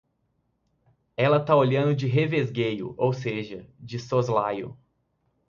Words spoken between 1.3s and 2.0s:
tá olhando